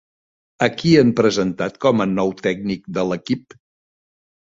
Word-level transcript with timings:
A 0.67 0.69
qui 0.79 0.93
han 1.01 1.11
presentat 1.19 1.79
com 1.87 2.03
a 2.07 2.09
nou 2.17 2.35
tècnic 2.43 2.91
de 2.99 3.09
l'equip? 3.13 3.61